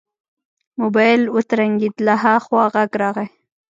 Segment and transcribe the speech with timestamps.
[0.81, 3.27] موبايل يې وترنګېد له ها خوا غږ راغی.